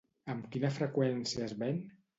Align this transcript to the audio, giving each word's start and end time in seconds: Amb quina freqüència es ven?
Amb 0.33 0.47
quina 0.55 0.73
freqüència 0.79 1.47
es 1.49 1.57
ven? 1.63 1.83